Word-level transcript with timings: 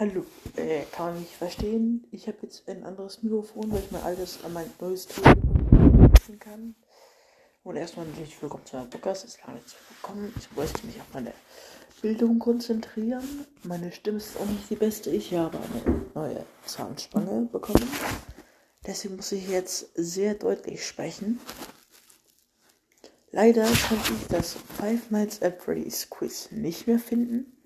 Hallo, 0.00 0.24
äh, 0.56 0.84
kann 0.92 1.12
man 1.12 1.20
mich 1.20 1.36
verstehen? 1.36 2.06
Ich 2.10 2.26
habe 2.26 2.38
jetzt 2.40 2.66
ein 2.66 2.84
anderes 2.84 3.22
Mikrofon, 3.22 3.70
weil 3.70 3.80
ich 3.80 3.90
mein 3.90 4.02
altes 4.02 4.42
an 4.42 4.54
mein 4.54 4.72
neues 4.80 5.06
Telefon 5.06 6.38
kann. 6.38 6.74
Und 7.64 7.76
erstmal 7.76 8.06
natürlich 8.06 8.40
willkommen 8.40 8.64
zu 8.64 8.76
meinem 8.76 8.88
Podcast. 8.88 9.26
Ist 9.26 9.46
lange 9.46 9.60
nicht 9.60 9.76
willkommen. 9.90 10.32
Ich 10.38 10.56
wollte 10.56 10.86
mich 10.86 10.98
auf 10.98 11.12
meine 11.12 11.34
Bildung 12.00 12.38
konzentrieren. 12.38 13.46
Meine 13.62 13.92
Stimme 13.92 14.16
ist 14.16 14.38
auch 14.38 14.46
nicht 14.46 14.70
die 14.70 14.76
beste. 14.76 15.10
Ich 15.10 15.34
habe 15.34 15.58
eine 15.58 16.06
neue 16.14 16.46
Zahnspange 16.64 17.50
bekommen. 17.52 17.86
Deswegen 18.86 19.16
muss 19.16 19.32
ich 19.32 19.50
jetzt 19.50 19.90
sehr 19.96 20.32
deutlich 20.32 20.82
sprechen. 20.82 21.40
Leider 23.32 23.66
konnte 23.86 24.14
ich 24.14 24.28
das 24.28 24.54
Five 24.78 25.10
Nights 25.10 25.42
at 25.42 25.60
Freddy's 25.60 26.08
Quiz 26.08 26.50
nicht 26.52 26.86
mehr 26.86 26.98
finden. 26.98 27.59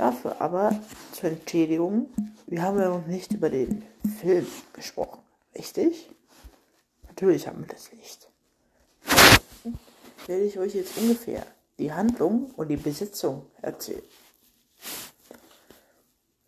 Dafür 0.00 0.40
aber 0.40 0.80
zur 1.12 1.28
Entschädigung, 1.28 2.08
wir 2.46 2.62
haben 2.62 2.78
ja 2.78 2.88
noch 2.88 3.06
nicht 3.06 3.34
über 3.34 3.50
den 3.50 3.84
Film 4.18 4.46
gesprochen, 4.72 5.20
richtig? 5.54 6.08
Natürlich 7.06 7.46
haben 7.46 7.60
wir 7.60 7.66
das 7.66 7.92
nicht. 7.92 8.30
Werde 10.26 10.44
ich 10.44 10.58
euch 10.58 10.74
jetzt 10.74 10.96
ungefähr 10.96 11.44
die 11.78 11.92
Handlung 11.92 12.50
und 12.56 12.68
die 12.68 12.78
Besetzung 12.78 13.44
erzählen. 13.60 14.02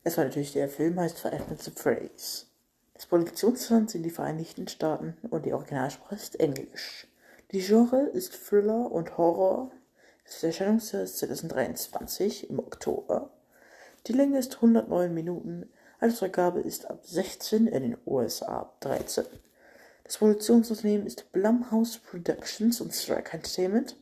Erstmal 0.03 0.29
natürlich, 0.29 0.55
der 0.55 0.71
Film 0.71 0.99
heißt 0.99 1.19
Veränderte 1.19 1.73
Phrase. 1.73 2.47
Das 2.95 3.05
Produktionsland 3.05 3.91
sind 3.91 4.05
die 4.05 4.09
Vereinigten 4.09 4.67
Staaten 4.67 5.19
und 5.29 5.45
die 5.45 5.53
Originalsprache 5.53 6.15
ist 6.15 6.41
Englisch. 6.41 7.07
Die 7.51 7.61
Genre 7.61 8.07
ist 8.15 8.33
Thriller 8.33 8.91
und 8.91 9.19
Horror. 9.19 9.71
Das 10.25 10.43
Erscheinungsjahr 10.43 11.03
ist 11.03 11.19
2023 11.19 12.49
im 12.49 12.59
Oktober. 12.59 13.29
Die 14.09 14.13
Länge 14.13 14.39
ist 14.39 14.57
109 14.57 15.15
Minuten. 15.15 15.71
Altersfreigabe 16.01 16.61
ist 16.61 16.91
ab 16.91 17.07
16 17.07 17.69
in 17.69 17.83
den 17.83 17.97
USA 18.05 18.59
ab 18.59 18.81
13. 18.81 19.25
Das 20.03 20.19
Produktionsunternehmen 20.19 21.07
ist 21.07 21.31
Blumhouse 21.31 21.99
Productions 21.99 22.81
und 22.81 22.93
Strike 22.93 23.33
Entertainment. 23.33 23.97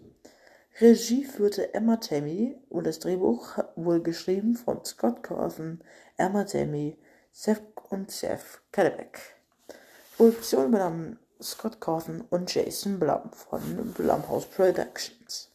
Regie 0.81 1.25
führte 1.25 1.75
Emma 1.75 1.97
Tammy 1.97 2.57
und 2.71 2.87
das 2.87 3.01
Drehbuch 3.01 3.59
wurde 3.77 4.01
geschrieben 4.01 4.55
von 4.57 4.83
Scott 4.87 5.23
Cawthon, 5.23 5.83
Emma 6.17 6.45
Tammy 6.45 6.97
Seth 7.33 7.63
und 7.91 8.11
Seth 8.11 8.63
Cadillac. 8.73 9.21
Produktion 10.17 10.69
übernahmen 10.69 11.19
Scott 11.43 11.79
Cawthon 11.79 12.23
und 12.31 12.55
Jason 12.55 12.99
Blum 12.99 13.31
von 13.33 13.93
Blumhouse 13.93 14.47
Productions. 14.47 15.53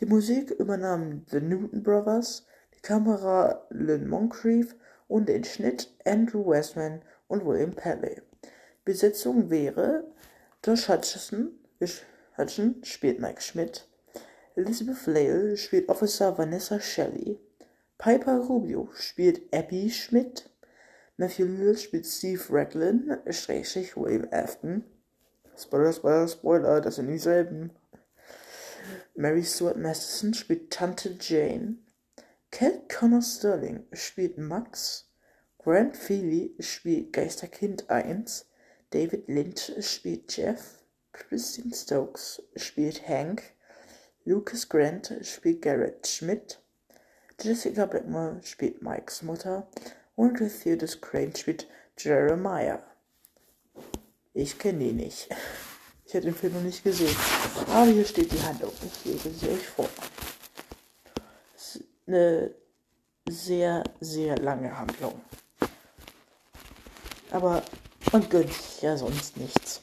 Die 0.00 0.06
Musik 0.06 0.50
übernahmen 0.50 1.24
The 1.30 1.40
Newton 1.40 1.82
Brothers, 1.82 2.44
Kamera 2.86 3.66
Lynn 3.70 4.06
Moncrief 4.06 4.76
und 5.08 5.28
den 5.28 5.42
Schnitt 5.42 5.92
Andrew 6.04 6.46
Westman 6.46 7.02
und 7.26 7.44
William 7.44 7.72
Pelly. 7.72 8.22
Besetzung 8.84 9.50
wäre 9.50 10.04
Josh 10.64 10.88
Hutchison, 10.88 11.58
Hutchison 12.38 12.76
spielt 12.84 13.18
Mike 13.18 13.40
Schmidt, 13.40 13.88
Elizabeth 14.54 15.04
Lale 15.06 15.56
spielt 15.56 15.88
Officer 15.88 16.38
Vanessa 16.38 16.78
Shelley, 16.78 17.40
Piper 17.98 18.38
Rubio 18.38 18.88
spielt 18.94 19.52
Abby 19.52 19.90
Schmidt, 19.90 20.48
Matthew 21.16 21.46
Lillard 21.46 21.80
spielt 21.80 22.06
Steve 22.06 22.44
Raglan, 22.50 23.18
Schrägstrich 23.30 23.96
William 23.96 24.28
Afton. 24.30 24.84
Spoiler, 25.58 25.92
Spoiler, 25.92 26.28
Spoiler, 26.28 26.80
das 26.80 26.94
sind 26.94 27.08
dieselben. 27.08 27.72
Mary 29.16 29.42
Stuart 29.42 29.76
Masterson 29.76 30.34
spielt 30.34 30.70
Tante 30.70 31.16
Jane. 31.18 31.78
Cat 32.58 32.88
Connor 32.88 33.20
Sterling 33.20 33.84
spielt 33.92 34.38
Max, 34.38 35.10
Grant 35.58 35.94
Feely 35.94 36.54
spielt 36.58 37.12
Geisterkind 37.12 37.90
1, 37.90 38.46
David 38.88 39.28
Lynch 39.28 39.72
spielt 39.80 40.34
Jeff, 40.34 40.82
Christine 41.12 41.74
Stokes 41.74 42.42
spielt 42.56 43.06
Hank, 43.06 43.42
Lucas 44.24 44.70
Grant 44.70 45.12
spielt 45.20 45.60
Garrett 45.60 46.06
Schmidt, 46.06 46.58
Jessica 47.38 47.84
Blackmore 47.84 48.40
spielt 48.42 48.80
Mikes 48.80 49.20
Mutter 49.22 49.68
und 50.14 50.38
Theodus 50.38 50.98
Crane 50.98 51.36
spielt 51.36 51.68
Jeremiah. 51.98 52.82
Ich 54.32 54.58
kenne 54.58 54.78
die 54.78 54.92
nicht. 54.92 55.28
Ich 56.08 56.14
habe 56.14 56.26
den 56.26 56.36
Film 56.36 56.54
noch 56.54 56.62
nicht 56.62 56.84
gesehen. 56.84 57.16
Aber 57.66 57.90
hier 57.90 58.04
steht 58.04 58.30
die 58.30 58.40
Handlung. 58.40 58.70
Ich 58.80 59.04
lese 59.04 59.28
sie 59.28 59.48
euch 59.48 59.66
vor 59.66 59.88
eine 62.06 62.54
sehr, 63.28 63.82
sehr 64.00 64.38
lange 64.38 64.78
Handlung. 64.78 65.20
Aber 67.30 67.62
man 68.12 68.28
gönnt 68.28 68.52
sich 68.52 68.82
ja 68.82 68.96
sonst 68.96 69.36
nichts. 69.36 69.82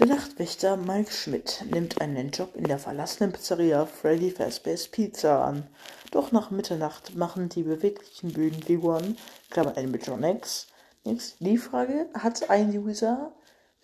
Der 0.00 0.06
Nachtwächter 0.06 0.76
Mike 0.76 1.12
Schmidt 1.12 1.64
nimmt 1.70 2.00
einen 2.00 2.30
Job 2.30 2.54
in 2.54 2.64
der 2.64 2.78
verlassenen 2.78 3.32
Pizzeria 3.32 3.86
Freddy 3.86 4.30
Fazbear's 4.30 4.88
Pizza 4.88 5.44
an. 5.44 5.66
Doch 6.10 6.32
nach 6.32 6.50
Mitternacht 6.50 7.16
machen 7.16 7.48
die 7.48 7.62
beweglichen 7.62 8.32
Bühnenfiguren, 8.32 9.18
Klammer 9.50 9.76
Animatronics, 9.76 10.68
nichts. 11.04 11.36
Die 11.40 11.58
Frage, 11.58 12.08
hat 12.14 12.48
ein 12.50 12.70
User, 12.76 13.32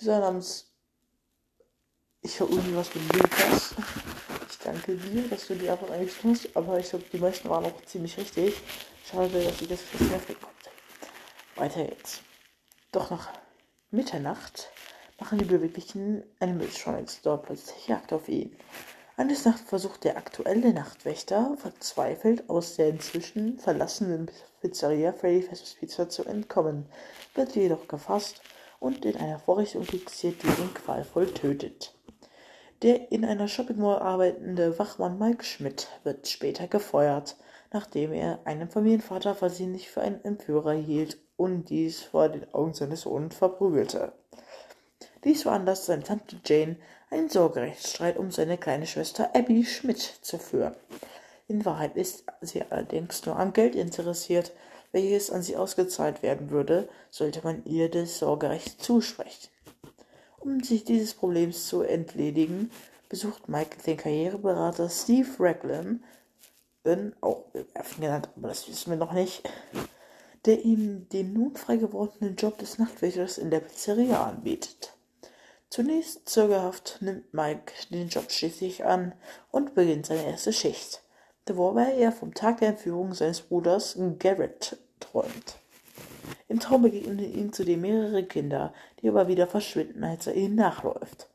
User 0.00 0.20
namens, 0.20 0.66
ich 2.20 2.40
habe 2.40 2.50
irgendwie 2.50 2.76
was 2.76 2.94
mit 2.94 3.12
Lukas, 3.14 3.74
danke 4.64 4.96
dir, 4.96 5.28
dass 5.28 5.46
du 5.46 5.54
die 5.54 5.68
einfach 5.68 5.90
eigentlich 5.90 6.16
tust, 6.16 6.56
aber 6.56 6.78
ich 6.78 6.90
glaube, 6.90 7.04
die 7.12 7.18
meisten 7.18 7.48
waren 7.48 7.64
auch 7.64 7.84
ziemlich 7.84 8.16
richtig. 8.18 8.54
Schade, 9.10 9.42
dass 9.42 9.60
ich 9.60 9.68
das 9.68 9.80
nicht 9.92 10.10
mehr 10.10 10.20
kommt. 10.40 10.52
Weiter 11.56 11.84
geht's. 11.84 12.20
Doch 12.92 13.10
nach 13.10 13.28
Mitternacht 13.90 14.70
machen 15.18 15.38
die 15.38 15.44
beweglichen 15.44 16.24
Animatronics 16.40 17.20
dort 17.22 17.46
plötzlich 17.46 17.88
Jagd 17.88 18.12
auf 18.12 18.28
ihn. 18.28 18.56
Eines 19.16 19.44
Nacht 19.44 19.60
versucht 19.60 20.04
der 20.04 20.16
aktuelle 20.16 20.72
Nachtwächter 20.72 21.56
verzweifelt 21.58 22.48
aus 22.48 22.76
der 22.76 22.88
inzwischen 22.88 23.58
verlassenen 23.58 24.30
Pizzeria 24.60 25.12
Freddy 25.12 25.42
Fazbear's 25.42 25.74
Pizza 25.74 26.08
zu 26.08 26.24
entkommen, 26.24 26.86
wird 27.34 27.54
jedoch 27.54 27.86
gefasst 27.88 28.40
und 28.80 29.04
in 29.04 29.16
einer 29.16 29.38
Vorrichtung 29.38 29.84
fixiert, 29.84 30.42
die 30.42 30.48
ihn 30.48 30.74
qualvoll 30.74 31.32
tötet. 31.32 31.94
Der 32.82 33.12
in 33.12 33.24
einer 33.24 33.46
Shopping 33.46 33.78
Mall 33.78 34.00
arbeitende 34.00 34.76
Wachmann 34.76 35.16
Mike 35.16 35.44
Schmidt 35.44 35.86
wird 36.02 36.26
später 36.26 36.66
gefeuert, 36.66 37.36
nachdem 37.72 38.12
er 38.12 38.40
einen 38.44 38.68
Familienvater 38.68 39.36
versehentlich 39.36 39.88
für 39.88 40.00
einen 40.00 40.24
Entführer 40.24 40.72
hielt 40.72 41.16
und 41.36 41.70
dies 41.70 42.02
vor 42.02 42.28
den 42.28 42.52
Augen 42.52 42.74
seines 42.74 43.02
Sohnes 43.02 43.36
verprügelte. 43.36 44.12
Dies 45.22 45.42
veranlasst 45.42 45.86
seine 45.86 46.02
Tante 46.02 46.40
Jane, 46.44 46.76
einen 47.08 47.28
Sorgerechtsstreit 47.28 48.16
um 48.16 48.32
seine 48.32 48.58
kleine 48.58 48.88
Schwester 48.88 49.30
Abby 49.32 49.64
Schmidt 49.64 50.00
zu 50.00 50.38
führen. 50.38 50.74
In 51.46 51.64
Wahrheit 51.64 51.96
ist 51.96 52.24
sie 52.40 52.64
allerdings 52.68 53.24
nur 53.26 53.38
am 53.38 53.52
Geld 53.52 53.76
interessiert, 53.76 54.50
welches 54.90 55.30
an 55.30 55.42
sie 55.42 55.56
ausgezahlt 55.56 56.24
werden 56.24 56.50
würde, 56.50 56.88
sollte 57.10 57.42
man 57.44 57.64
ihr 57.64 57.88
das 57.88 58.18
Sorgerecht 58.18 58.82
zusprechen. 58.82 59.48
Um 60.44 60.60
sich 60.60 60.82
dieses 60.82 61.14
Problems 61.14 61.68
zu 61.68 61.82
entledigen, 61.82 62.72
besucht 63.08 63.48
Mike 63.48 63.76
den 63.86 63.96
Karriereberater 63.96 64.90
Steve 64.90 65.28
Raglan, 65.38 66.02
auch 67.20 67.44
Werfen 67.52 68.00
genannt, 68.00 68.28
aber 68.36 68.48
das 68.48 68.66
wissen 68.66 68.90
wir 68.90 68.96
noch 68.96 69.12
nicht, 69.12 69.48
der 70.44 70.64
ihm 70.64 71.08
den 71.10 71.32
nun 71.32 71.54
frei 71.54 71.76
gewordenen 71.76 72.34
Job 72.34 72.58
des 72.58 72.78
Nachtwächters 72.78 73.38
in 73.38 73.50
der 73.50 73.60
Pizzeria 73.60 74.24
anbietet. 74.24 74.96
Zunächst 75.70 76.28
zögerhaft 76.28 76.98
nimmt 77.00 77.32
Mike 77.32 77.72
den 77.90 78.08
Job 78.08 78.32
schließlich 78.32 78.84
an 78.84 79.14
und 79.52 79.76
beginnt 79.76 80.06
seine 80.06 80.26
erste 80.26 80.52
Schicht, 80.52 81.02
wobei 81.46 81.94
er 81.94 82.10
vom 82.10 82.34
Tag 82.34 82.58
der 82.58 82.70
Entführung 82.70 83.14
seines 83.14 83.42
Bruders 83.42 83.96
Garrett 84.18 84.76
träumt. 84.98 85.61
Im 86.52 86.60
Traum 86.60 86.82
begegnen 86.82 87.18
ihm 87.18 87.50
zudem 87.50 87.80
mehrere 87.80 88.24
Kinder, 88.24 88.74
die 89.00 89.08
aber 89.08 89.26
wieder 89.26 89.46
verschwinden, 89.46 90.04
als 90.04 90.26
er 90.26 90.34
ihnen 90.34 90.54
nachläuft. 90.54 91.30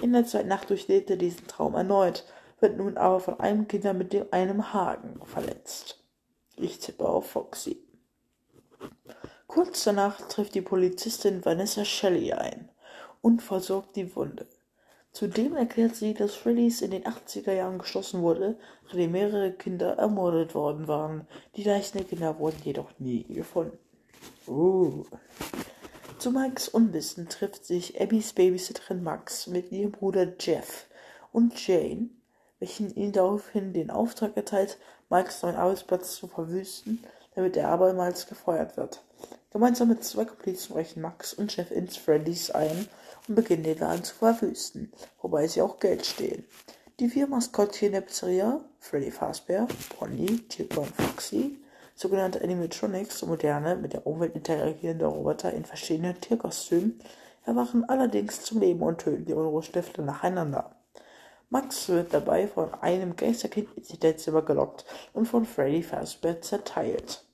In 0.00 0.14
der 0.14 0.24
zweiten 0.24 0.48
Nacht 0.48 0.70
durchlebt 0.70 1.10
er 1.10 1.18
diesen 1.18 1.46
Traum 1.46 1.74
erneut, 1.74 2.24
wird 2.58 2.78
nun 2.78 2.96
aber 2.96 3.20
von 3.20 3.38
einem 3.38 3.68
Kind 3.68 3.84
mit 3.92 4.14
dem 4.14 4.24
einem 4.30 4.72
Haken 4.72 5.20
verletzt. 5.26 6.02
Ich 6.56 6.78
tippe 6.78 7.06
auf 7.06 7.28
Foxy. 7.28 7.84
Kurz 9.46 9.84
danach 9.84 10.26
trifft 10.28 10.54
die 10.54 10.62
Polizistin 10.62 11.44
Vanessa 11.44 11.84
Shelley 11.84 12.32
ein 12.32 12.70
und 13.20 13.42
versorgt 13.42 13.96
die 13.96 14.16
Wunde. 14.16 14.46
Zudem 15.12 15.54
erklärt 15.54 15.96
sie, 15.96 16.14
dass 16.14 16.34
Freddys 16.34 16.80
in 16.80 16.92
den 16.92 17.04
80er 17.04 17.52
Jahren 17.52 17.78
geschlossen 17.78 18.22
wurde, 18.22 18.56
nachdem 18.84 19.12
mehrere 19.12 19.52
Kinder 19.52 19.98
ermordet 19.98 20.54
worden 20.54 20.88
waren. 20.88 21.28
Die 21.56 21.62
Leichen 21.62 21.98
der 21.98 22.06
Kinder 22.06 22.38
wurden 22.38 22.62
jedoch 22.64 22.98
nie 22.98 23.24
gefunden. 23.24 23.76
Uh. 24.46 25.04
Zu 26.18 26.30
Mikes 26.30 26.68
Unwissen 26.68 27.28
trifft 27.28 27.66
sich 27.66 28.00
Abbys 28.00 28.32
Babysitterin 28.32 29.02
Max 29.02 29.46
mit 29.46 29.72
ihrem 29.72 29.90
Bruder 29.90 30.32
Jeff 30.38 30.86
und 31.32 31.66
Jane, 31.66 32.10
welchen 32.60 32.94
ihnen 32.94 33.12
daraufhin 33.12 33.72
den 33.72 33.90
Auftrag 33.90 34.36
erteilt, 34.36 34.78
Mikes 35.10 35.42
neuen 35.42 35.56
Arbeitsplatz 35.56 36.14
zu 36.14 36.28
verwüsten, 36.28 37.02
damit 37.34 37.56
er 37.56 37.68
abermals 37.68 38.26
gefeuert 38.26 38.76
wird. 38.76 39.02
Gemeinsam 39.52 39.88
mit 39.88 40.04
zwei 40.04 40.24
Komplizen 40.24 40.72
brechen 40.72 41.02
Max 41.02 41.34
und 41.34 41.52
Chef 41.52 41.70
ins 41.70 41.96
Freddy's 41.96 42.50
ein 42.50 42.88
und 43.28 43.34
beginnen 43.34 43.64
den 43.64 43.78
Laden 43.78 44.04
zu 44.04 44.14
verwüsten, 44.14 44.92
wobei 45.20 45.46
sie 45.46 45.60
auch 45.60 45.78
Geld 45.78 46.06
stehlen. 46.06 46.44
Die 47.00 47.08
vier 47.08 47.26
Maskottchen 47.26 47.92
der 47.92 48.02
Pizzeria, 48.02 48.60
Freddy 48.78 49.10
Fazbear, 49.10 49.66
Bonnie, 49.98 50.46
Chica 50.48 50.80
und 50.80 50.94
Foxy, 50.94 51.58
sogenannte 51.94 52.42
Animatronics, 52.42 53.22
moderne, 53.26 53.76
mit 53.76 53.92
der 53.92 54.06
Umwelt 54.06 54.34
interagierende 54.34 55.06
Roboter 55.06 55.52
in 55.52 55.64
verschiedenen 55.64 56.20
Tierkostümen, 56.20 57.00
erwachen 57.44 57.88
allerdings 57.88 58.42
zum 58.42 58.60
Leben 58.60 58.82
und 58.82 58.98
töten 58.98 59.24
die 59.24 59.34
Unruhestifter 59.34 60.02
nacheinander. 60.02 60.76
Max 61.50 61.88
wird 61.88 62.14
dabei 62.14 62.48
von 62.48 62.72
einem 62.74 63.14
Geisterkind 63.14 63.68
ins 63.76 63.90
Hinterzimmer 63.90 64.42
gelockt 64.42 64.86
und 65.12 65.26
von 65.26 65.44
Freddy 65.44 65.82
Fazbear 65.82 66.40
zerteilt. 66.40 67.24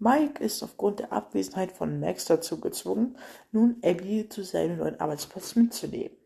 Mike 0.00 0.42
ist 0.42 0.62
aufgrund 0.62 0.98
der 1.00 1.12
Abwesenheit 1.12 1.72
von 1.72 2.00
Max 2.00 2.24
dazu 2.24 2.58
gezwungen, 2.58 3.16
nun 3.52 3.76
Abby 3.84 4.28
zu 4.28 4.42
seinem 4.42 4.78
neuen 4.78 4.98
Arbeitsplatz 4.98 5.54
mitzunehmen. 5.54 6.16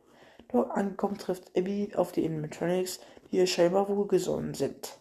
Dort 0.49 0.70
angekommen 0.70 1.19
trifft 1.19 1.50
Abby 1.56 1.93
auf 1.96 2.12
die 2.12 2.25
Animatronics, 2.25 3.00
die 3.31 3.38
ihr 3.38 3.49
scheinbar 3.49 3.88
wohlgesonnen 3.88 4.55
sind. 4.55 4.96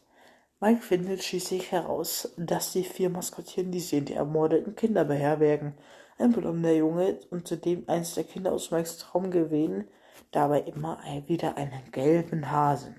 Mike 0.63 0.81
findet 0.81 1.21
schließlich 1.21 1.73
heraus, 1.73 2.31
dass 2.37 2.71
die 2.71 2.85
vier 2.85 3.09
Maskottchen 3.09 3.69
die 3.71 3.81
Seelen 3.81 4.05
der 4.05 4.15
ermordeten 4.15 4.77
Kinder 4.77 5.03
beherbergen. 5.03 5.73
Ein 6.17 6.31
blonder 6.31 6.71
Junge 6.71 7.19
und 7.31 7.49
zudem 7.49 7.83
eins 7.87 8.15
der 8.15 8.23
Kinder 8.23 8.53
aus 8.53 8.71
Mikes 8.71 8.97
Traum 8.97 9.29
gewesen, 9.29 9.89
dabei 10.31 10.61
immer 10.61 10.99
wieder 11.27 11.57
einen 11.57 11.91
gelben 11.91 12.49
Hasen. 12.49 12.95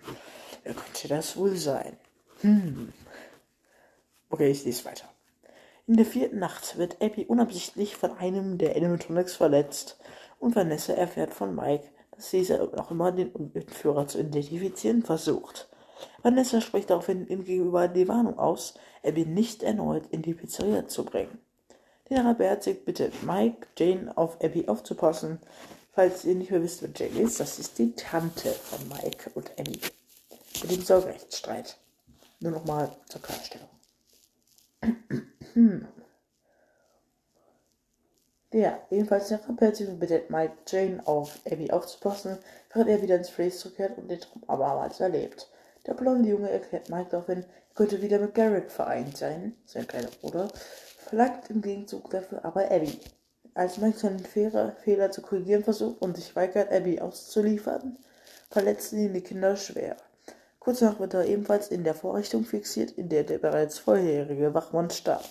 Wer 0.63 0.75
könnte 0.75 1.09
das 1.09 1.39
wohl 1.39 1.57
sein? 1.57 1.97
Hm. 2.43 2.93
Okay, 4.29 4.51
ich 4.51 4.67
lese 4.67 4.85
weiter. 4.85 5.09
In 5.87 5.97
der 5.97 6.05
vierten 6.05 6.41
Nacht 6.41 6.77
wird 6.77 7.01
Abby 7.01 7.25
unabsichtlich 7.25 7.97
von 7.97 8.15
einem 8.19 8.59
der 8.59 8.77
Animatronics 8.77 9.37
verletzt 9.37 9.99
und 10.39 10.55
Vanessa 10.55 10.93
erfährt 10.93 11.33
von 11.33 11.55
Mike, 11.55 11.89
dass 12.11 12.29
dieser 12.29 12.59
noch 12.59 12.91
immer 12.91 13.11
den 13.11 13.35
Entführer 13.55 14.07
zu 14.07 14.21
identifizieren 14.21 15.03
versucht. 15.03 15.71
Vanessa 16.23 16.61
spricht 16.61 16.91
daraufhin 16.91 17.27
ihm 17.29 17.45
gegenüber 17.45 17.89
die 17.89 18.09
Warnung 18.09 18.39
aus, 18.39 18.75
Abby 19.05 19.27
nicht 19.27 19.63
erneut 19.63 20.07
in 20.11 20.23
die 20.23 20.35
Pizzeria 20.35 20.89
zu 20.89 21.05
bringen. 21.05 21.39
Der 22.11 22.35
Beherzigt 22.35 22.85
bittet 22.85 23.23
Mike, 23.23 23.67
Jane 23.79 24.17
auf 24.17 24.43
Abby 24.43 24.69
aufzupassen. 24.69 25.41
Falls 25.93 26.25
ihr 26.25 26.35
nicht 26.35 26.51
mehr 26.51 26.63
wisst, 26.63 26.83
wer 26.83 26.91
Jane 26.95 27.21
ist, 27.21 27.41
das 27.41 27.59
ist 27.59 27.79
die 27.79 27.95
Tante 27.95 28.51
von 28.51 28.89
Mike 28.89 29.31
und 29.35 29.51
Abby. 29.59 29.81
Mit 30.63 30.71
dem 30.71 30.83
Sorgerechtsstreit. 30.83 31.79
Nur 32.41 32.53
nochmal 32.53 32.91
zur 33.09 33.23
Klarstellung. 33.23 33.69
Ja, 38.55 38.79
jedenfalls 38.89 39.27
der 39.31 39.45
Rampelzüge 39.45 39.91
bittet 39.95 40.31
Mike 40.31 40.55
Jane 40.69 41.05
auf 41.07 41.41
Abby 41.45 41.73
aufzupassen, 41.73 42.39
während 42.73 42.89
er 42.89 43.03
wieder 43.03 43.17
ins 43.17 43.29
Phrase 43.29 43.59
zurückkehrt 43.59 43.99
und 43.99 44.09
den 44.09 44.21
Traum 44.21 44.45
abermals 44.47 45.01
erlebt. 45.01 45.51
Der 45.87 45.95
blonde 45.95 46.29
Junge 46.29 46.51
erklärt 46.51 46.89
Mike 46.89 47.11
daraufhin, 47.11 47.41
er 47.41 47.75
könnte 47.75 48.01
wieder 48.01 48.19
mit 48.19 48.35
Garrett 48.35 48.73
vereint 48.73 49.17
sein, 49.17 49.55
sein 49.67 49.87
kleiner 49.87 50.11
Bruder, 50.21 50.49
verlangt 50.99 51.51
im 51.51 51.61
Gegenzug 51.61 52.11
dafür 52.11 52.45
aber 52.45 52.71
Abby. 52.71 52.99
Als 53.53 53.79
Mike 53.79 53.99
seinen 53.99 54.21
Fehler, 54.21 55.11
zu 55.11 55.23
korrigieren 55.23 55.63
versucht 55.63 56.01
und 56.01 56.17
sich 56.17 56.35
weigert, 56.35 56.73
Abby 56.73 57.01
auszuliefern, 57.01 57.99
verletzen 58.51 58.99
ihn 58.99 59.13
die 59.13 59.21
Kinder 59.21 59.57
schwer. 59.57 59.97
Kurz 60.59 60.79
danach 60.79 60.99
wird 60.99 61.15
er 61.15 61.27
ebenfalls 61.27 61.69
in 61.69 61.85
der 61.85 61.95
Vorrichtung 61.95 62.45
fixiert, 62.45 62.93
in 62.93 63.11
der 63.11 63.25
der 63.25 63.39
bereits 63.39 63.79
vorherige 63.79 64.55
Wachmann 64.55 64.89
starb. 64.91 65.29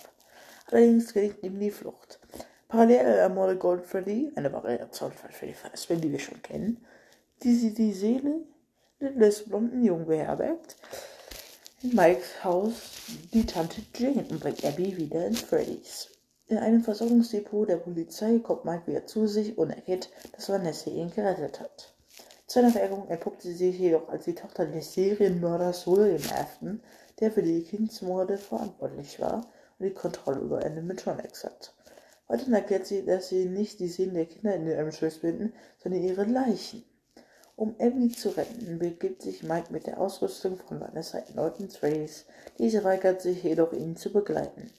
Allerdings 0.70 1.12
gelingt 1.12 1.42
ihm 1.42 1.58
die 1.58 1.72
Flucht. 1.72 2.20
Parallel 2.68 3.06
ermordet 3.06 3.60
Gold 3.60 3.84
Freddy, 3.84 4.32
eine 4.36 4.52
Variation 4.52 5.12
von 5.12 5.30
Freddy 5.30 5.54
Fazbear, 5.54 5.98
die 5.98 6.12
wir 6.12 6.18
schon 6.20 6.40
kennen, 6.40 6.84
die 7.42 7.54
sie 7.56 7.74
die 7.74 7.92
Seele 7.92 8.42
des 9.12 9.44
blonden 9.44 9.84
Jungen 9.84 10.06
beherbergt. 10.06 10.76
In 11.82 11.94
Mikes 11.94 12.42
Haus 12.42 12.72
die 13.32 13.44
Tante 13.44 13.82
Jane 13.94 14.24
und 14.30 14.40
bringt 14.40 14.64
Abby 14.64 14.96
wieder 14.96 15.26
ins 15.26 15.42
Freddy's. 15.42 16.08
In 16.46 16.58
einem 16.58 16.82
Versorgungsdepot 16.82 17.68
der 17.68 17.76
Polizei 17.76 18.38
kommt 18.38 18.64
Mike 18.64 18.86
wieder 18.86 19.06
zu 19.06 19.26
sich 19.26 19.56
und 19.56 19.70
erkennt, 19.70 20.10
dass 20.32 20.48
Vanessa 20.48 20.90
ihn 20.90 21.10
gerettet 21.10 21.60
hat. 21.60 21.94
Zu 22.46 22.58
einer 22.58 22.70
Verärgerung 22.70 23.08
entpuppt 23.08 23.42
sie 23.42 23.54
sich 23.54 23.78
jedoch 23.78 24.08
als 24.08 24.26
die 24.26 24.34
Tochter 24.34 24.66
des 24.66 24.92
Serienmörders 24.92 25.86
William 25.86 26.22
Afton, 26.38 26.82
der 27.20 27.32
für 27.32 27.42
die 27.42 27.62
Kindsmorde 27.62 28.36
verantwortlich 28.36 29.18
war 29.20 29.46
und 29.78 29.86
die 29.86 29.94
Kontrolle 29.94 30.40
über 30.40 30.64
Animatronics 30.64 31.44
hat. 31.44 31.74
Weiterhin 32.28 32.54
erklärt 32.54 32.86
sie, 32.86 33.04
dass 33.04 33.28
sie 33.28 33.46
nicht 33.46 33.80
die 33.80 33.88
Seelen 33.88 34.14
der 34.14 34.26
Kinder 34.26 34.54
in 34.54 34.66
den 34.66 34.78
Animatronics 34.78 35.18
binden, 35.18 35.52
sondern 35.82 36.02
ihre 36.02 36.24
Leichen. 36.24 36.84
Um 37.56 37.76
Abby 37.78 38.08
zu 38.08 38.30
retten, 38.30 38.80
begibt 38.80 39.22
sich 39.22 39.44
Mike 39.44 39.72
mit 39.72 39.86
der 39.86 40.00
Ausrüstung 40.00 40.58
von 40.58 40.80
Vanessa 40.80 41.18
erneut 41.18 41.60
ins 41.60 41.82
Race. 41.84 42.24
Diese 42.58 42.82
weigert 42.82 43.22
sich 43.22 43.44
jedoch, 43.44 43.72
ihn 43.72 43.96
zu 43.96 44.12
begleiten. 44.12 44.72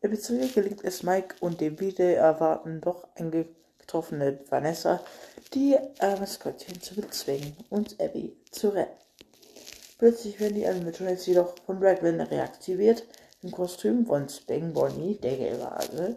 Im 0.00 0.10
Bezirk 0.10 0.54
gelingt 0.54 0.82
es 0.82 1.02
Mike 1.02 1.34
und 1.40 1.60
dem 1.60 1.78
wieder 1.78 2.14
erwarten 2.14 2.80
doch 2.80 3.06
eingetroffene 3.16 4.38
Vanessa, 4.48 5.02
die 5.52 5.74
äh, 5.74 6.18
Maskottchen 6.18 6.80
zu 6.80 6.94
bezwingen 6.94 7.54
und 7.68 8.00
Abby 8.00 8.34
zu 8.50 8.70
retten. 8.70 8.96
Plötzlich 9.98 10.40
werden 10.40 10.54
die 10.54 10.66
Animatronics 10.66 11.26
jedoch 11.26 11.54
von 11.66 11.82
Raglan 11.82 12.20
reaktiviert, 12.20 13.06
im 13.42 13.50
Kostüm 13.50 14.06
von 14.06 14.28
Spang 14.28 14.72
Bonnie, 14.72 15.16
der 15.16 15.36
gelbe 15.36 15.70
Hase, 15.70 16.16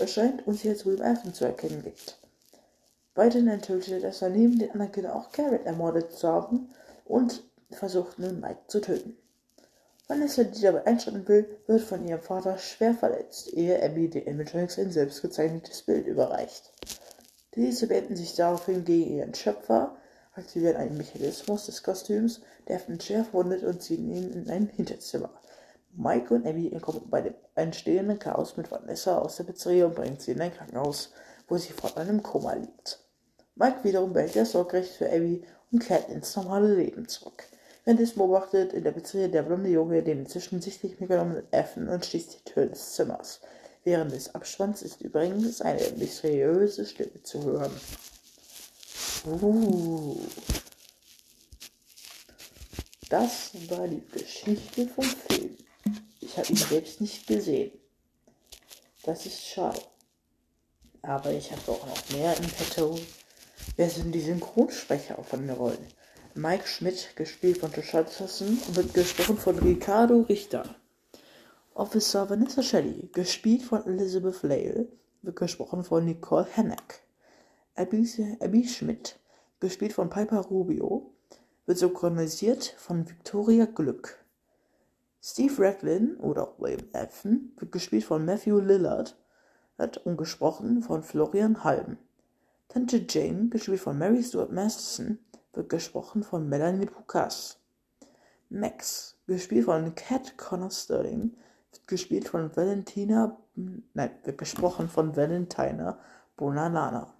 erscheint 0.00 0.46
und 0.46 0.54
sie 0.54 0.70
als 0.70 0.86
William 0.86 1.12
Afton 1.12 1.34
zu 1.34 1.44
erkennen 1.44 1.82
gibt. 1.82 2.18
Weiterhin 3.14 3.48
enthüllte, 3.48 4.00
dass 4.00 4.22
er 4.22 4.30
neben 4.30 4.58
den 4.58 4.72
anderen 4.72 4.92
Kindern 4.92 5.12
auch 5.12 5.30
Garrett 5.30 5.66
ermordet 5.66 6.12
zu 6.12 6.26
haben 6.26 6.70
und 7.04 7.44
versucht 7.70 8.18
nun 8.18 8.40
Mike 8.40 8.62
zu 8.66 8.80
töten. 8.80 9.16
Vanessa, 10.08 10.44
die 10.44 10.60
dabei 10.60 10.86
einschreiten 10.86 11.26
will, 11.28 11.46
wird 11.66 11.80
von 11.80 12.06
ihrem 12.06 12.20
Vater 12.20 12.58
schwer 12.58 12.92
verletzt, 12.92 13.52
ehe 13.54 13.82
Abby 13.82 14.10
den 14.10 14.26
Animatronics 14.26 14.78
ein 14.78 14.90
selbstgezeichnetes 14.90 15.82
Bild 15.82 16.06
überreicht. 16.06 16.72
Diese 17.54 17.88
wenden 17.88 18.16
sich 18.16 18.34
daraufhin 18.34 18.84
gegen 18.84 19.16
ihren 19.16 19.34
Schöpfer, 19.34 19.96
aktivieren 20.34 20.76
einen 20.76 20.96
Mechanismus 20.96 21.66
des 21.66 21.84
Kostüms, 21.84 22.40
der 22.66 22.76
Afton 22.76 23.00
schwer 23.00 23.24
verwundet 23.24 23.62
und 23.62 23.80
ziehen 23.80 24.10
ihn 24.10 24.32
in 24.32 24.50
ein 24.50 24.66
Hinterzimmer. 24.66 25.30
Mike 25.96 26.34
und 26.34 26.46
Abby 26.46 26.72
entkommen 26.72 27.08
bei 27.08 27.22
dem 27.22 27.34
entstehenden 27.54 28.18
Chaos 28.18 28.56
mit 28.56 28.70
Vanessa 28.72 29.18
aus 29.18 29.36
der 29.36 29.44
Pizzeria 29.44 29.86
und 29.86 29.94
bringen 29.94 30.18
sie 30.18 30.32
in 30.32 30.40
ein 30.40 30.52
Krankenhaus, 30.52 31.12
wo 31.46 31.56
sie 31.56 31.72
vor 31.72 31.96
einem 31.96 32.22
Koma 32.22 32.54
liegt. 32.54 33.03
Mike 33.56 33.84
wiederum 33.84 34.12
behält 34.12 34.36
das 34.36 34.52
Sorgrecht 34.52 34.92
für 34.92 35.10
Abby 35.10 35.44
und 35.70 35.78
kehrt 35.80 36.08
ins 36.08 36.34
normale 36.36 36.74
Leben 36.74 37.08
zurück. 37.08 37.44
Währenddessen 37.84 38.18
beobachtet 38.18 38.72
in 38.72 38.82
der 38.82 38.92
Pizzeria 38.92 39.28
der 39.28 39.42
blonde 39.42 39.68
Junge 39.68 40.02
den 40.02 40.20
inzwischen 40.20 40.60
sichtlich 40.62 40.98
mitgenommenen 40.98 41.44
Effen 41.52 41.88
und 41.88 42.04
schließt 42.04 42.34
die 42.34 42.50
Tür 42.50 42.66
des 42.66 42.94
Zimmers. 42.94 43.40
Während 43.84 44.12
des 44.12 44.34
Abspanns 44.34 44.82
ist 44.82 45.02
übrigens 45.02 45.60
eine 45.60 45.90
mysteriöse 45.98 46.86
Stimme 46.86 47.22
zu 47.22 47.42
hören. 47.44 47.72
Uh. 49.26 50.18
Das 53.10 53.50
war 53.68 53.86
die 53.86 54.02
Geschichte 54.12 54.88
vom 54.88 55.04
Film. 55.04 55.56
Ich 56.20 56.36
habe 56.38 56.48
ihn 56.48 56.56
selbst 56.56 57.00
nicht 57.02 57.26
gesehen. 57.26 57.72
Das 59.02 59.26
ist 59.26 59.46
schade. 59.46 59.80
Aber 61.02 61.30
ich 61.30 61.52
habe 61.52 61.70
auch 61.70 61.86
noch 61.86 62.10
mehr 62.10 62.34
im 62.36 62.48
Petto. 62.48 62.98
Wer 63.76 63.90
sind 63.90 64.12
die 64.12 64.20
Synchronsprecher 64.20 65.22
von 65.24 65.46
den 65.46 65.56
Rollen? 65.56 65.86
Mike 66.34 66.66
Schmidt, 66.66 67.14
gespielt 67.16 67.58
von 67.58 67.70
Josh 67.72 67.92
Hutcherson 67.92 68.58
wird 68.72 68.94
gesprochen 68.94 69.38
von 69.38 69.58
Ricardo 69.58 70.22
Richter. 70.22 70.74
Officer 71.74 72.28
Vanessa 72.28 72.62
Shelley, 72.62 73.08
gespielt 73.12 73.62
von 73.62 73.84
Elizabeth 73.86 74.42
Lale, 74.42 74.88
wird 75.22 75.36
gesprochen 75.36 75.84
von 75.84 76.04
Nicole 76.04 76.46
Hannock. 76.56 77.00
Abby, 77.74 78.08
Abby 78.40 78.68
Schmidt, 78.68 79.18
gespielt 79.60 79.92
von 79.92 80.10
Piper 80.10 80.40
Rubio, 80.40 81.12
wird 81.66 81.78
synchronisiert 81.78 82.74
von 82.78 83.08
Victoria 83.08 83.66
Glück. 83.66 84.24
Steve 85.22 85.54
Raglan 85.62 86.16
oder 86.16 86.54
William 86.58 86.86
Afton 86.92 87.52
wird 87.58 87.72
gespielt 87.72 88.04
von 88.04 88.24
Matthew 88.24 88.60
Lillard 88.60 89.16
und 90.04 90.16
gesprochen 90.16 90.82
von 90.82 91.02
Florian 91.02 91.64
Halm. 91.64 91.96
Tante 92.74 93.06
Jane, 93.08 93.50
gespielt 93.50 93.78
von 93.78 93.96
Mary 93.96 94.20
Stuart 94.20 94.50
Masterson, 94.50 95.20
wird 95.52 95.68
gesprochen 95.68 96.24
von 96.24 96.48
Melanie 96.48 96.86
Pukas. 96.86 97.60
Max, 98.48 99.16
gespielt 99.28 99.66
von 99.66 99.94
Cat 99.94 100.36
Connor 100.36 100.72
Sterling, 100.72 101.36
wird 101.70 101.86
gespielt 101.86 102.26
von 102.26 102.50
Valentina, 102.56 103.38
nein, 103.54 104.10
wird 104.24 104.38
gesprochen 104.38 104.88
von 104.88 105.14
Valentina 105.14 106.00
Bonanana. 106.36 107.14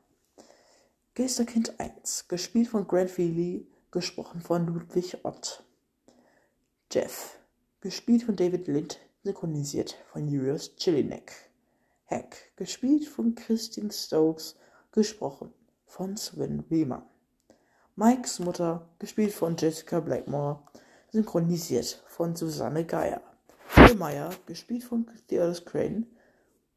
Geisterkind 1.14 1.78
1, 1.78 2.26
gespielt 2.26 2.66
von 2.66 2.88
Grant 2.88 3.12
Feely, 3.12 3.68
gesprochen 3.92 4.40
von 4.40 4.66
Ludwig 4.66 5.18
Ott. 5.22 5.62
Jeff, 6.90 7.38
gespielt 7.80 8.24
von 8.24 8.34
David 8.34 8.66
Lind, 8.66 8.98
synchronisiert 9.22 9.96
von 10.10 10.26
Julius 10.26 10.74
Jelinek. 10.78 11.30
Hank, 12.06 12.34
gespielt 12.56 13.06
von 13.06 13.36
Christine 13.36 13.92
Stokes, 13.92 14.56
gesprochen 14.94 15.52
von 15.86 16.16
Sven 16.16 16.64
Wiemann. 16.70 17.02
Mikes 17.96 18.38
Mutter, 18.38 18.88
gespielt 19.00 19.32
von 19.32 19.56
Jessica 19.56 19.98
Blackmore, 19.98 20.62
synchronisiert 21.10 22.02
von 22.06 22.36
Susanne 22.36 22.84
Geier. 22.84 23.20
Meyer, 23.98 24.30
gespielt 24.46 24.84
von 24.84 25.10
Theodore 25.26 25.60
Crane, 25.64 26.06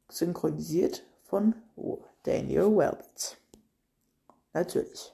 synchronisiert 0.09 1.03
von 1.25 1.55
Daniel 2.23 2.75
Wells. 2.75 3.37
Natürlich. 4.51 5.13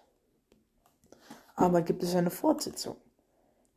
Aber 1.56 1.82
gibt 1.82 2.04
es 2.04 2.16
eine 2.16 2.32
Fortsetzung? 2.32 2.96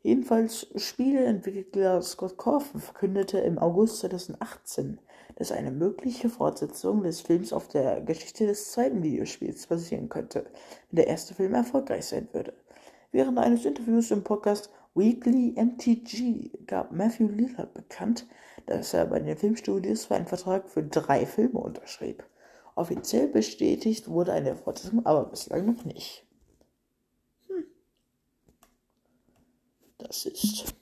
Jedenfalls 0.07 0.69
Spieleentwickler 0.77 2.01
Scott 2.01 2.39
Cawthon 2.39 2.81
verkündete 2.81 3.39
im 3.39 3.59
August 3.59 3.99
2018, 3.99 5.01
dass 5.35 5.51
eine 5.51 5.73
mögliche 5.73 6.29
Fortsetzung 6.29 7.03
des 7.03 7.23
Films 7.23 7.53
auf 7.53 7.67
der 7.67 8.03
Geschichte 8.03 8.47
des 8.47 8.71
zweiten 8.71 9.03
Videospiels 9.03 9.67
basieren 9.67 10.09
könnte, 10.09 10.47
wenn 10.91 10.99
der 10.99 11.09
erste 11.09 11.35
Film 11.35 11.55
erfolgreich 11.55 12.07
sein 12.07 12.29
würde. 12.31 12.53
Während 13.11 13.37
eines 13.37 13.65
Interviews 13.65 14.13
im 14.13 14.23
Podcast 14.23 14.71
Weekly 14.95 15.57
MTG 15.57 16.53
gab 16.69 16.93
Matthew 16.93 17.27
Lillard 17.27 17.75
bekannt, 17.75 18.29
dass 18.67 18.95
er 18.95 19.07
bei 19.07 19.19
den 19.19 19.37
Filmstudios 19.37 20.05
für 20.05 20.15
einen 20.15 20.29
Vertrag 20.29 20.71
für 20.71 20.85
drei 20.85 21.27
Filme 21.27 21.59
unterschrieb. 21.59 22.23
Offiziell 22.77 23.27
bestätigt 23.27 24.09
wurde 24.09 24.35
eine 24.35 24.55
Fortsetzung 24.55 25.05
aber 25.05 25.25
bislang 25.25 25.67
noch 25.67 25.85
nicht. 25.85 26.26
Das 29.99 30.27
ist 30.27 30.75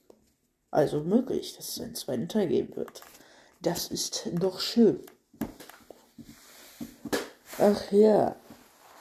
also 0.70 1.00
möglich, 1.00 1.56
dass 1.56 1.68
es 1.68 1.80
einen 1.80 1.94
zweiten 1.94 2.28
Teil 2.28 2.48
geben 2.48 2.74
wird. 2.76 3.02
Das 3.62 3.88
ist 3.88 4.28
doch 4.32 4.60
schön. 4.60 5.00
Ach 7.58 7.92
ja. 7.92 8.36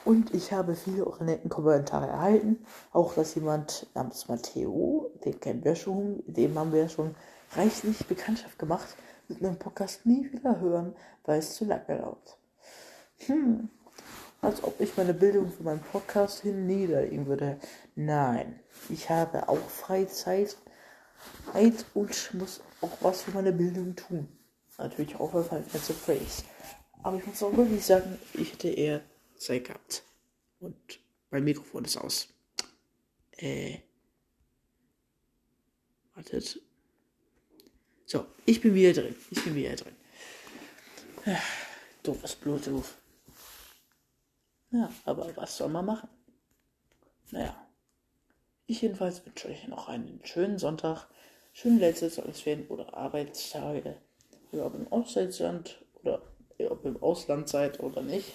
Und 0.04 0.34
ich 0.34 0.52
habe 0.52 0.76
viele 0.76 1.06
eure 1.06 1.24
netten 1.24 1.50
Kommentare 1.50 2.06
erhalten. 2.06 2.64
Auch 2.92 3.14
dass 3.14 3.34
jemand 3.34 3.86
namens 3.94 4.28
Matteo, 4.28 5.10
den 5.24 5.40
kennen 5.40 5.64
wir 5.64 5.74
schon, 5.74 6.22
dem 6.26 6.56
haben 6.58 6.72
wir 6.72 6.82
ja 6.82 6.88
schon 6.88 7.14
reichlich 7.56 8.06
Bekanntschaft 8.06 8.58
gemacht, 8.58 8.96
mit 9.28 9.40
meinem 9.40 9.58
Podcast 9.58 10.04
nie 10.06 10.30
wieder 10.30 10.60
hören, 10.60 10.94
weil 11.24 11.38
es 11.38 11.54
zu 11.54 11.64
lange 11.64 11.98
dauert. 11.98 12.38
Hm, 13.26 13.70
als 14.44 14.62
ob 14.62 14.80
ich 14.80 14.96
meine 14.96 15.14
Bildung 15.14 15.50
für 15.50 15.62
meinen 15.62 15.80
Podcast 15.80 16.42
hin 16.42 16.66
niederlegen 16.66 17.26
würde. 17.26 17.58
Nein, 17.96 18.60
ich 18.88 19.10
habe 19.10 19.48
auch 19.48 19.68
Freizeit 19.68 20.56
und 21.94 22.34
muss 22.34 22.60
auch 22.80 22.96
was 23.00 23.22
für 23.22 23.30
meine 23.32 23.52
Bildung 23.52 23.96
tun 23.96 24.28
natürlich 24.78 25.16
auch 25.16 25.32
bei 25.32 25.42
Five 25.42 25.72
Nights 25.72 25.90
at 25.90 25.96
Freddy's. 25.96 26.44
Aber 27.02 27.18
ich 27.18 27.26
muss 27.26 27.42
auch 27.42 27.56
wirklich 27.56 27.84
sagen, 27.84 28.18
ich 28.34 28.52
hätte 28.52 28.68
eher 28.68 29.02
Zeit 29.36 29.64
gehabt. 29.64 30.02
Und 30.60 30.76
mein 31.30 31.44
Mikrofon 31.44 31.84
ist 31.84 31.96
aus. 31.96 32.28
Äh. 33.36 33.78
Wartet. 36.14 36.60
So, 38.06 38.26
ich 38.46 38.60
bin 38.60 38.74
wieder 38.74 38.92
drin. 38.92 39.14
Ich 39.30 39.42
bin 39.42 39.54
wieder 39.54 39.76
drin. 39.76 39.94
Ja, 41.26 41.40
doofes 42.02 42.36
Bluetooth. 42.36 42.94
Ja, 44.74 44.90
aber 45.04 45.30
was 45.36 45.56
soll 45.56 45.68
man 45.68 45.86
machen? 45.86 46.08
Naja. 47.30 47.56
Ich 48.66 48.82
jedenfalls 48.82 49.24
wünsche 49.24 49.48
euch 49.48 49.68
noch 49.68 49.88
einen 49.88 50.20
schönen 50.24 50.58
Sonntag, 50.58 51.06
schöne 51.52 51.78
letzte 51.78 52.10
Tagesferien 52.10 52.66
oder 52.68 52.92
Arbeitstage 52.94 53.96
ihr 54.54 54.64
ob 54.64 54.74
im 54.74 54.90
Ausland 54.92 55.84
oder 56.02 56.22
ihr 56.58 56.70
ob 56.70 56.84
im 56.84 57.02
Ausland 57.02 57.48
seid 57.48 57.80
oder 57.80 58.02
nicht. 58.02 58.32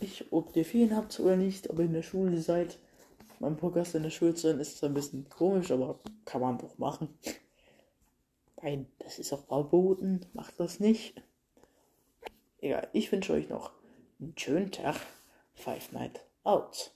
Ich, 0.00 0.32
ob 0.32 0.56
ihr 0.56 0.64
Ferien 0.64 0.96
habt 0.96 1.18
oder 1.20 1.36
nicht, 1.36 1.70
ob 1.70 1.78
ihr 1.78 1.84
in 1.84 1.92
der 1.92 2.02
Schule 2.02 2.40
seid. 2.40 2.78
Mein 3.38 3.56
Podcast 3.56 3.94
in 3.94 4.02
der 4.02 4.10
Schule 4.10 4.34
zu 4.34 4.48
sein 4.48 4.60
ist 4.60 4.82
ein 4.82 4.94
bisschen 4.94 5.28
komisch, 5.28 5.70
aber 5.70 6.00
kann 6.24 6.40
man 6.40 6.58
doch 6.58 6.78
machen. 6.78 7.16
Nein, 8.62 8.86
das 8.98 9.18
ist 9.18 9.32
auch 9.32 9.44
verboten. 9.44 10.26
Macht 10.32 10.58
das 10.58 10.80
nicht. 10.80 11.20
Egal, 12.58 12.88
ich 12.92 13.12
wünsche 13.12 13.34
euch 13.34 13.48
noch 13.48 13.72
einen 14.20 14.34
schönen 14.36 14.70
Tag. 14.70 14.96
Five 15.54 15.92
Night 15.92 16.20
Out. 16.42 16.92